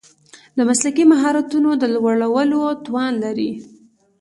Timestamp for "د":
0.57-0.59, 1.75-1.83